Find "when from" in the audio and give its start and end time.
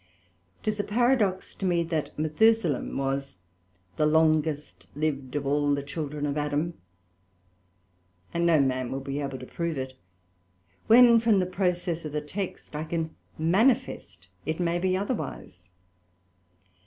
10.87-11.37